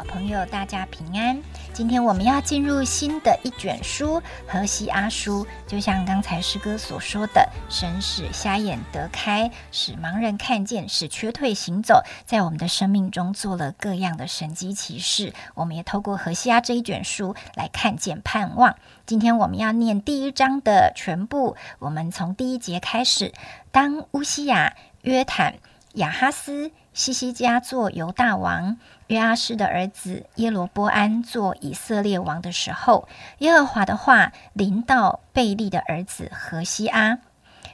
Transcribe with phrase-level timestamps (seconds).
[0.00, 1.38] 好朋友，大家平安。
[1.74, 15.34] 今天我们要进入新的一卷书《荷西阿书》，就像刚才诗歌所说的，神使瞎眼得开，使盲人看见，使瘸腿行走，在我们的生命中做了各样的神机骑士。
[15.52, 18.76] 我们也透过荷西阿这一卷书来看见盼望。
[19.04, 23.34] 今天我们要念第一章的全部，我们从第一节开始。
[23.70, 25.56] 当乌西亚、约坦、
[25.92, 26.72] 亚哈斯。
[26.92, 28.76] 西西家做犹大王，
[29.10, 33.08] 约阿施的儿子耶罗波安做以色列王的时候，
[33.38, 37.18] 耶和华的话临到贝利的儿子何西阿。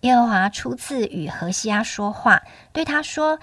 [0.00, 3.38] 耶和华初次与何西阿说话，对他说：“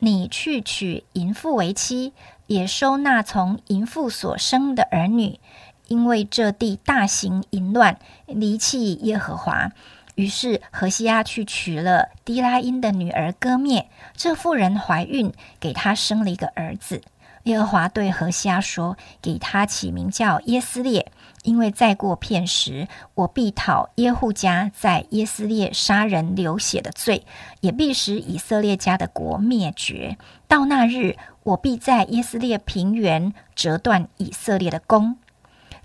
[0.00, 2.12] 你去娶淫妇为妻，
[2.46, 5.40] 也收纳从淫妇所生的儿女，
[5.88, 9.72] 因为这地大行淫乱，离弃耶和华。”
[10.16, 17.00] 于是何西阿去娶了迪拉因的女儿割灭，这妇人怀孕，给他生了一个儿子。
[17.44, 21.10] 耶和华对何西阿说：“给他起名叫耶斯列，
[21.42, 27.24] 因为再过片时，我必讨耶户家在耶斯列杀人流血的罪，
[27.60, 30.18] 也必使以色列家的国灭绝。
[30.46, 35.16] 到那日，我必在耶斯列平原折断以色列的弓。”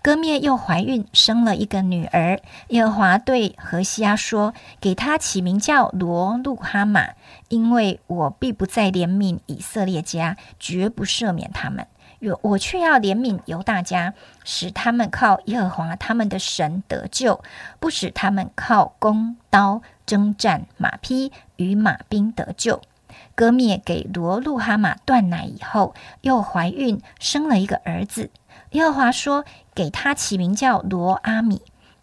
[0.04, 2.40] 割灭又怀孕，生了一个女儿。
[2.68, 7.14] 耶和华对何西阿说：“给他起名叫罗路哈玛，
[7.50, 11.88] 因为我必不再怜悯以色列家，绝不赦免他们。
[12.22, 14.14] 我我却要怜悯犹大家，
[14.44, 17.44] 使他们靠耶和华他们的神得救，
[17.80, 22.82] 不使他们靠弓刀征战马匹与马兵得救。”
[23.36, 28.30] 割灭给罗路哈马断奶以后，又怀孕，生了一个儿子。
[28.72, 29.46] 耶和华说
[29.76, 31.62] ：“给他起名叫罗阿米，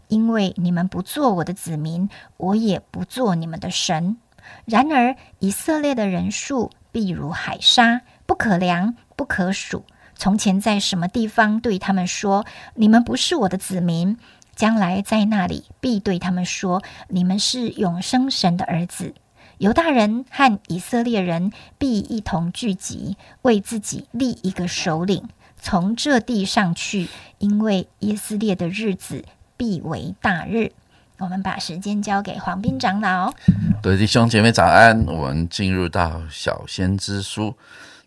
[0.09, 4.19] 因为你们不做我的子民，我也不做你们的神。
[4.65, 9.85] 然而以色列的人数必如海沙，不可量，不可数。
[10.15, 14.17] 从前在什么地方对他们说你们不是我的子民，
[14.55, 19.15] 将来在那里必对他们说你们是永生神的儿子。
[19.59, 25.29] 犹大人和以色列人必一同聚集，为自己立一个首领。”
[25.65, 27.07] 从这地上去，
[27.39, 29.25] 因为耶斯列的日子
[29.57, 30.73] 必为大日。
[31.23, 33.33] 我们把时间交给黄斌长老。
[33.81, 35.07] 各位弟兄姐妹早安。
[35.07, 37.55] 我们进入到小先知书，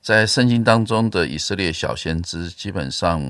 [0.01, 3.23] 在圣经当中的以色列小先知，基本上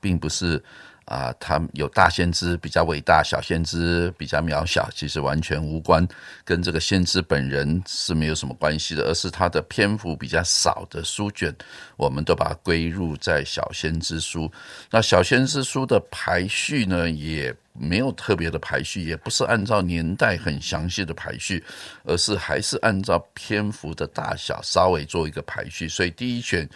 [0.00, 0.64] 并不是。
[1.08, 6.06] 啊，他有大先知比较伟大，小先知比较渺小，其实完全无关，
[6.44, 11.54] 跟这个先知本人是没有什么关系的，而是他的篇幅比较少的书卷，
[11.96, 14.52] 我们都把它归入在小先知书。
[14.90, 21.64] 那小先知书的排序呢，也没有特别的排序，也不是按照年代很详细的排序，
[22.04, 25.88] 而是还是按照篇幅的大小稍微做一个排序。
[25.88, 26.68] 所以第一卷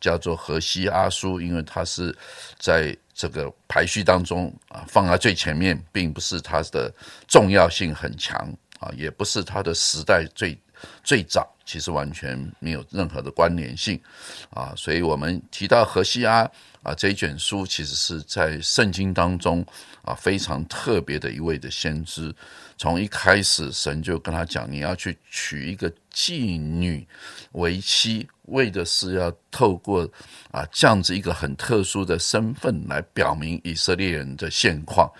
[0.00, 2.16] 叫做河西阿书，因为它是
[2.56, 2.96] 在。
[3.20, 6.90] 这个排序当中啊，放在最前面，并不是它的
[7.28, 10.58] 重要性很强啊，也不是它的时代最
[11.04, 14.00] 最早，其实完全没有任何的关联性
[14.48, 14.72] 啊。
[14.74, 16.50] 所以我们提到荷西阿
[16.82, 19.62] 啊这一卷书，其实是在圣经当中
[20.00, 22.34] 啊非常特别的一位的先知。
[22.78, 27.06] 从一开始，神就跟他讲，你要去娶一个妓女
[27.52, 28.26] 为妻。
[28.50, 30.08] 为的是要透过
[30.50, 35.10] 啊这样子一个很特殊的身份来表明以色列人的现况。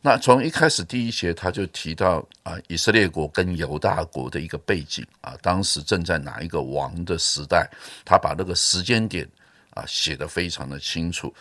[0.00, 7.68] 那从一开始第一节他就提到啊以色列国跟犹大国的一个背景啊，当时正在哪一个王的时代，
[8.04, 9.28] 他把那个时间点。
[9.76, 11.32] 啊，写的非常的清楚。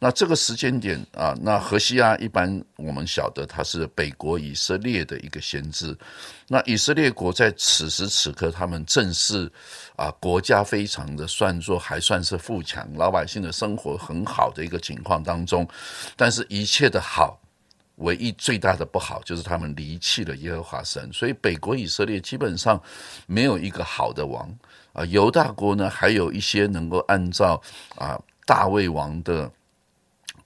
[0.00, 5.96] 那这个时间点啊，那何西阿一般我们晓得他是北国以色列的一个先知。
[6.48, 9.50] 那以色列国在此时此刻，他们正是
[9.94, 15.66] 啊国家非常的算作还算是富强，老百姓的生活很好的一个情况当中。
[16.16, 17.38] 但是一切的好，
[17.96, 22.80] 唯一最大的不好就是他们离弃了耶和华神，所以北国以色列基本上
[23.26, 24.52] 没有一个好的王。
[24.92, 27.60] 啊，犹大国呢，还有一些能够按照
[27.96, 29.50] 啊大卫王的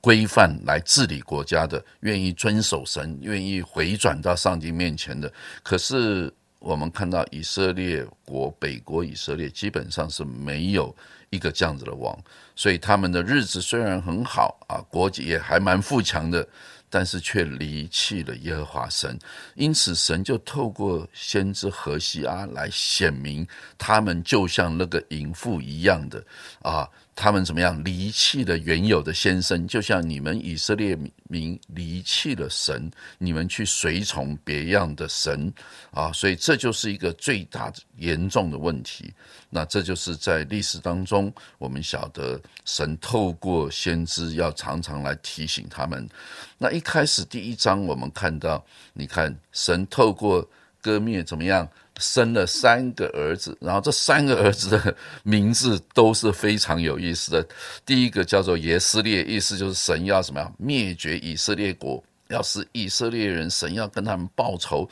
[0.01, 5.31] 规范来治理国家的，愿意遵守神，愿意回转到上帝面前的。
[5.63, 10.95] 可是我们看到以色列国北国以色列基本上是没有
[11.29, 12.19] 一个这样子的王，
[12.57, 16.47] 所以他们的日子虽然很好啊，国也还蛮富强的。
[16.91, 19.19] 但是却离弃了耶和华神，
[19.55, 23.47] 因此神就透过先知何西阿来显明，
[23.77, 26.25] 他们就像那个淫妇一样的
[26.63, 26.89] 啊，
[27.21, 32.89] 他们怎么样离弃了原有的先生，就像你们以色列民离弃了神，
[33.19, 35.53] 你们去随从别样的神
[35.91, 39.13] 啊，所以这就是一个最大的严重的问题。
[39.51, 46.09] 那这就是在历史当中，我们晓得神透过先知要常常来提醒他们。
[46.57, 50.49] 那一开始第一章我们看到，你看神透过
[50.81, 51.69] 割灭怎么样？
[51.99, 57.47] 生了三个儿子，然后这三个儿子的名字都是非常有意思的。
[57.85, 64.89] 第一个叫做耶斯列，意思就是神要什么样灭绝以色列国，要使以色列人，神要跟他们报仇。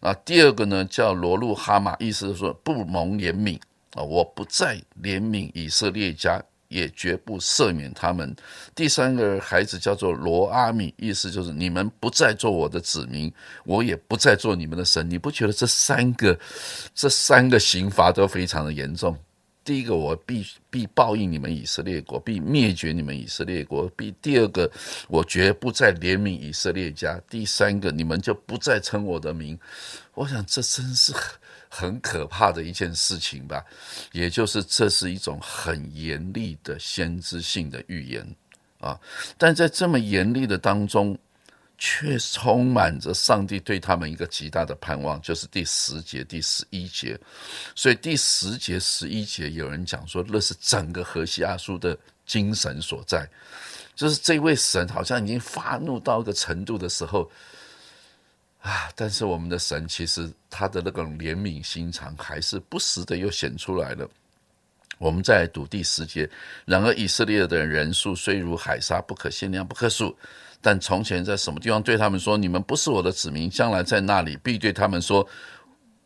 [0.00, 3.58] 啊，第二个呢叫罗路哈马，意思是说不蒙怜悯
[3.94, 6.42] 啊，我不再怜悯以色列家。
[6.70, 8.34] 也绝不赦免他们。
[8.74, 13.30] 第三个孩子叫做罗阿米，意思就是你们不再做我的子民，
[13.64, 15.08] 我也不再做你们的神。
[15.10, 16.38] 你不觉得这三个
[16.94, 19.16] 这三个刑罚都非常的严重？
[19.62, 24.70] 第一个，我必必报应你们以色列国，必灭绝你们以色列国；必第二个，
[25.08, 29.58] 我绝不再怜悯以色列家；第三个，你们就不再称我的名。
[30.14, 31.12] 我想这真是。
[31.72, 33.64] 很可怕的一件事情吧，
[34.10, 38.26] 也就是这是一种很严厉的先知性的预言
[38.80, 38.98] 啊，
[39.38, 41.16] 但在这么严厉的当中，
[41.78, 47.16] 却充满着上帝对他们一个极大的盼望，就是第十节、第十一节。
[47.76, 51.96] 所以第十节、十一节，有人讲说，那是整个何西阿书的
[52.26, 53.24] 精神所在，
[53.94, 57.30] 就是这位神好像已经发怒到一个程度的时候。
[58.62, 58.90] 啊！
[58.94, 64.08] 但是我们的神其实他的那种怜悯心肠还是不时的又显出来了。
[64.98, 66.28] 我们在读第十节，
[66.66, 70.14] 然而以色列的人数虽如海沙，不可限量，不可数。
[70.60, 75.26] 但从前在什么地方对他们说：“你们不是我的子民。”将来在那里必对他们说：“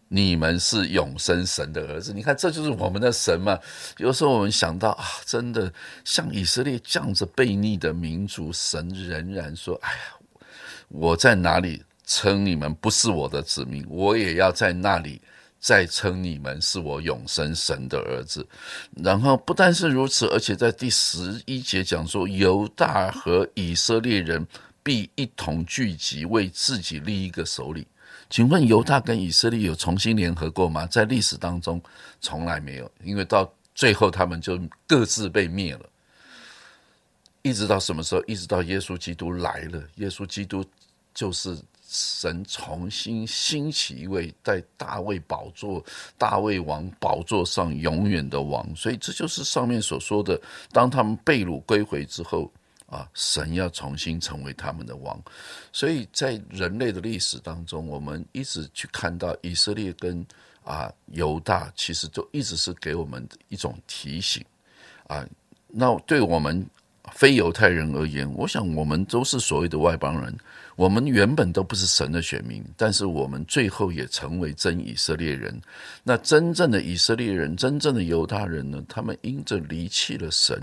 [0.06, 3.58] 你们是永生神的儿子。”你看，这就是我们的神嘛。
[3.96, 5.72] 有时候我们想到啊，真的
[6.04, 10.46] 像以色列这样子悖逆的民族，神仍然说：“哎呀，
[10.86, 15.20] 我在哪里？”称你们不是我的子民，我也要在那里
[15.58, 18.46] 再称你们是我永生神的儿子。
[19.02, 24.46] 然后不但是如此，而且在第十一节讲说，犹大和以色列人
[24.82, 27.84] 必一同聚集，为自己立一个首领。
[28.28, 30.86] 请问犹大跟以色列有重新联合过吗？
[30.86, 31.80] 在历史当中
[32.20, 35.88] 从来没有，因为到最后他们就各自被灭了。
[37.40, 38.22] 一直到什么时候？
[38.26, 40.62] 一直到耶稣基督来了，耶稣基督
[41.14, 41.58] 就是。
[41.86, 45.84] 神重新兴起一位在大卫宝座、
[46.18, 50.40] 大卫王宝座上永远的王，所以这就是上面所说的：
[50.72, 52.50] 当他们被掳归回之后，
[52.86, 55.20] 啊，神要重新成为他们的王。
[55.72, 60.26] 所以在人类的历史当中，我们一直去看到以色列跟
[60.64, 64.44] 啊犹大，其实都一直是给我们一种提醒
[65.06, 65.24] 啊。
[65.68, 66.64] 那对我们
[67.12, 70.34] 非犹太人而言，我想我们都是所谓的外邦人。
[70.76, 75.56] 我们原本都不是神的选民，但是我们最后也成为真以色列人。
[76.02, 78.82] 那真正的以色列人，真正的犹大人呢？
[78.88, 80.60] 他们因着离弃了神，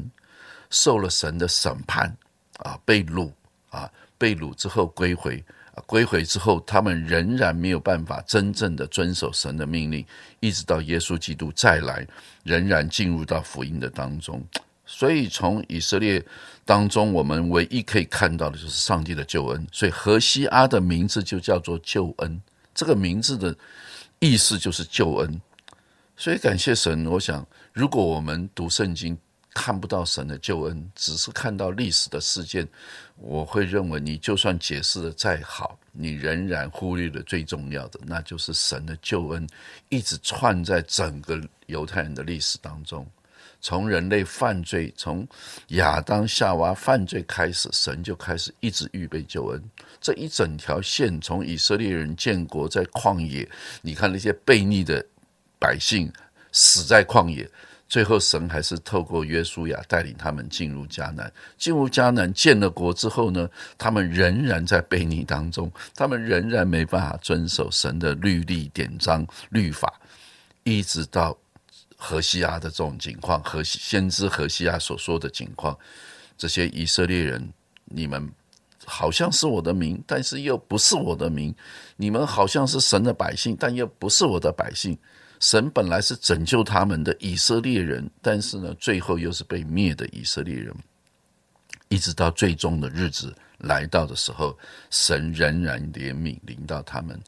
[0.70, 2.14] 受了神的审判，
[2.58, 3.32] 啊，被掳
[3.70, 5.42] 啊，被掳之后归回，
[5.76, 10.06] 啊归回之后，他们仍然没有办法真正的遵守神的命令，
[10.42, 12.06] 一直到耶稣基督再来，
[12.44, 14.44] 仍然进入到福音的当中。
[14.94, 16.24] 所以，从以色列
[16.66, 19.66] 当中，我们唯一可以看到的就是上帝的救恩。
[19.72, 22.42] 所以，何西阿的名字就叫做救恩。
[22.76, 23.56] 这个名字的
[24.20, 25.42] 意思就是救恩。
[26.18, 27.06] 所以，感谢神。
[27.08, 29.18] 我想，如果我们读圣经
[29.54, 32.68] 看不到神的救恩，只是看到历史的事件，
[33.16, 39.48] 我会认为你就算解释的再好，你仍然忽略了最重要的，那就是神的救恩
[39.88, 43.08] 一直串在整个犹太人的历史当中。
[43.62, 45.26] 从人类犯罪，从
[45.68, 49.64] 亚当夏娃犯罪开始，神就开始一直预备救恩。
[50.02, 53.48] 这一整条线，从以色列人建国在旷野，
[53.84, 55.06] 你看那些悖逆的
[55.60, 56.12] 百姓
[56.52, 57.48] 死在旷野，
[57.88, 61.32] 最后神还是透过约书亚带领他们进入迦南。
[61.58, 69.94] 进入迦南建了国之后呢，他们仍然在悖逆当中，他们仍然没办法遵守神的律例典章律法，
[70.64, 71.38] 一直到。
[72.04, 75.78] 何西亚的这种情况，何先知何西亚所说的情况，
[76.36, 77.54] 这些以色列人，
[77.86, 78.28] 你们
[78.86, 81.54] 好像是我的民，但是又不是我的民；
[81.98, 84.98] 你们好像是神的百姓，但又不是我的百姓。
[85.40, 90.76] 神本来是拯救他们的以色列人，但是呢，最后又是被灭的以色列人。
[91.88, 94.58] 一直到最终的日子来到的时候，
[94.90, 97.20] 神仍然怜悯临到他们。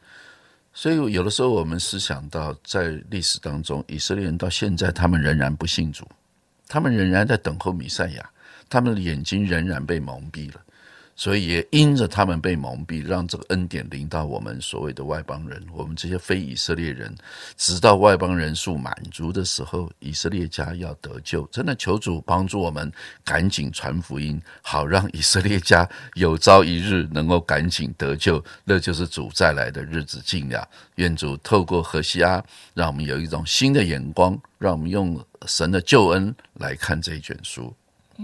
[0.73, 6.07] 所以有的时候，我们思想到，在历史当中，以色列人到现在，他们仍然不信主，
[6.67, 8.29] 他们仍然在等候弥赛亚，
[8.67, 10.59] 他们的眼睛仍然被蒙蔽了。
[11.15, 17.15] 所以也因着他们被蒙蔽，让这个恩典临到我们所谓的外邦人，我们这些非以色列人，
[17.55, 21.45] 直到外邦人数满足的时候，以色列家要得救。
[21.51, 22.91] 真的求主帮助我们，
[23.23, 28.43] 赶紧传福音，好让以色列家有朝一日能够赶紧得救。
[28.63, 30.67] 那就是主再来的日子近了。
[30.95, 32.43] 愿主透过何西阿，
[32.73, 37.73] 让我们有一种新的眼光，让我们用神的救恩来看这一卷书。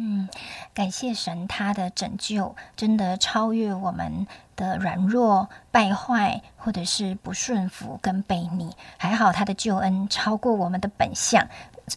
[0.02, 0.30] 嗯，
[0.74, 4.26] 感谢神，他的拯救真的超越我们
[4.56, 8.74] 的软弱、败坏，或者是不顺服跟悖逆。
[8.96, 11.46] 还好他的救恩超过我们的本相，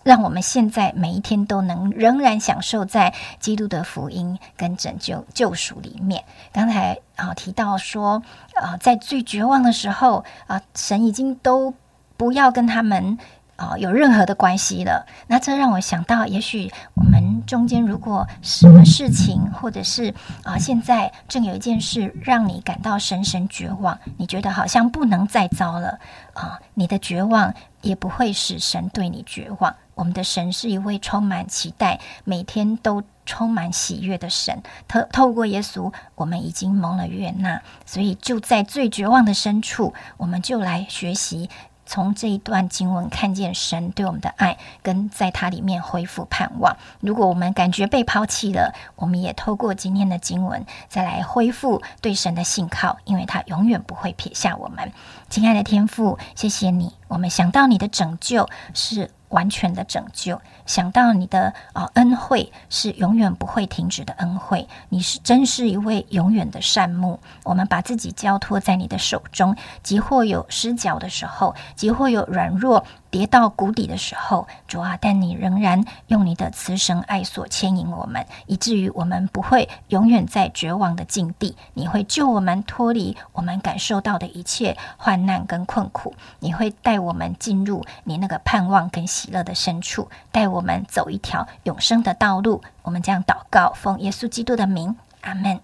[0.03, 6.25] 让我们现在每一天都能仍然享受在基督的福音跟拯救救赎里面。
[6.53, 8.21] 刚才啊提到说
[8.55, 11.73] 啊，在最绝望的时候啊，神已经都
[12.17, 13.17] 不要跟他们。
[13.57, 15.07] 啊，有任何的关系了？
[15.29, 25.99] 那这让我想到，也许我们中间如果什么事情，或者是啊，现在正有一件事让你感到深深绝望，你觉得好像不能再糟了
[26.35, 29.75] 啊，你的绝望也不会使神对你绝望。
[29.95, 34.63] 我们的神是一位充满期待、每天都充满喜悦的神。
[34.89, 41.51] 透透过耶稣，我们已经蒙了悦纳，所以就在最绝望的深处，我们就来学习。
[41.93, 46.75] 从这一段经文看见神对我们的爱，跟在它里面恢复盼望。
[47.01, 54.91] 如果我们感觉被抛弃了，我们也透过今天的经文再来恢复对神的信靠，因为他永远不会撇下我们。
[55.29, 59.11] 亲爱的天父，谢谢你，我们想到你的拯救是。
[59.33, 67.19] 完全的拯救，想到你的啊恩惠是永远不会停止的恩惠，你是真是一位永远的善牧。
[67.45, 72.85] 我们把自己交托在你的手中，即或有失脚的时候，即或有软弱。
[73.13, 81.55] 跌到谷底的时候，主啊，但你仍然用你的慈神爱所牵引我们，以至于我们不会永远在绝望的境地。
[81.75, 92.63] 你会救我们脱离我们感受到的一切患难跟困苦，你会带我们进入你那个盼望跟喜乐的深处，带我们走一条永生的道路。
[92.81, 95.61] 我们将祷告，奉耶稣基督的名，阿门。